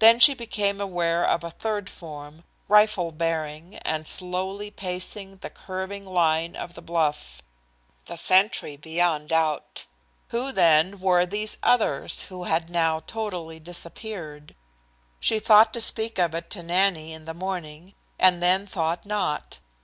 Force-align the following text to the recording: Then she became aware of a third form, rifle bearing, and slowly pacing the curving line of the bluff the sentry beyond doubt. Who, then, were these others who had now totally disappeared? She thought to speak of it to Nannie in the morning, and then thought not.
Then 0.00 0.18
she 0.18 0.34
became 0.34 0.80
aware 0.80 1.24
of 1.24 1.44
a 1.44 1.50
third 1.52 1.88
form, 1.88 2.42
rifle 2.66 3.12
bearing, 3.12 3.76
and 3.84 4.04
slowly 4.04 4.68
pacing 4.68 5.36
the 5.36 5.48
curving 5.48 6.04
line 6.04 6.56
of 6.56 6.74
the 6.74 6.82
bluff 6.82 7.40
the 8.06 8.16
sentry 8.16 8.76
beyond 8.76 9.28
doubt. 9.28 9.86
Who, 10.30 10.50
then, 10.50 10.98
were 10.98 11.24
these 11.24 11.56
others 11.62 12.22
who 12.22 12.42
had 12.50 12.68
now 12.68 13.04
totally 13.06 13.60
disappeared? 13.60 14.56
She 15.20 15.38
thought 15.38 15.72
to 15.74 15.80
speak 15.80 16.18
of 16.18 16.34
it 16.34 16.50
to 16.50 16.64
Nannie 16.64 17.12
in 17.12 17.24
the 17.24 17.32
morning, 17.32 17.94
and 18.18 18.42
then 18.42 18.66
thought 18.66 19.06
not. 19.06 19.60